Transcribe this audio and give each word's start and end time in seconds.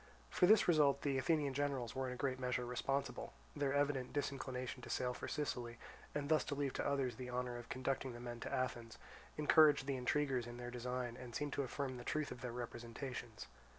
For 0.31 0.47
this 0.47 0.67
result 0.67 1.03
the 1.03 1.19
Athenian 1.19 1.53
generals 1.53 1.93
were 1.93 2.07
in 2.07 2.13
a 2.13 2.17
great 2.17 2.39
measure 2.39 2.65
responsible; 2.65 3.33
their 3.55 3.71
evident 3.71 4.13
disinclination 4.13 4.81
to 4.81 4.89
sail 4.89 5.13
for 5.13 5.27
Sicily, 5.27 5.77
and 6.15 6.27
thus 6.27 6.43
to 6.45 6.55
leave 6.55 6.73
to 6.73 6.87
others 6.87 7.17
the 7.17 7.29
honour 7.29 7.55
of 7.55 7.69
conducting 7.69 8.13
the 8.13 8.19
men 8.19 8.39
to 8.39 8.51
Athens, 8.51 8.97
encouraged 9.37 9.85
the 9.85 9.97
intriguers 9.97 10.47
in 10.47 10.57
their 10.57 10.71
design 10.71 11.15
and 11.17 11.35
seemed 11.35 11.53
to 11.53 11.61
affirm 11.61 11.97
the 11.97 12.03
truth 12.03 12.31
of 12.31 12.41
their 12.41 12.51
representations. 12.51 13.45